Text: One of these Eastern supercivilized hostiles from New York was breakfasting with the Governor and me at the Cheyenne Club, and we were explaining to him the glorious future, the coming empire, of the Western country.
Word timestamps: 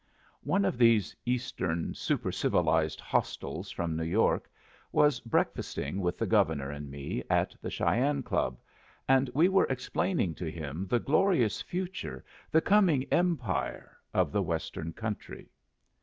One 0.43 0.65
of 0.65 0.79
these 0.79 1.15
Eastern 1.27 1.93
supercivilized 1.93 2.99
hostiles 2.99 3.69
from 3.69 3.95
New 3.95 4.01
York 4.03 4.49
was 4.91 5.19
breakfasting 5.19 6.01
with 6.01 6.17
the 6.17 6.25
Governor 6.25 6.71
and 6.71 6.89
me 6.89 7.23
at 7.29 7.55
the 7.61 7.69
Cheyenne 7.69 8.23
Club, 8.23 8.57
and 9.07 9.29
we 9.35 9.47
were 9.47 9.65
explaining 9.67 10.33
to 10.41 10.49
him 10.49 10.87
the 10.87 10.97
glorious 10.99 11.61
future, 11.61 12.25
the 12.49 12.61
coming 12.61 13.03
empire, 13.11 13.95
of 14.11 14.31
the 14.31 14.41
Western 14.41 14.91
country. 14.91 15.51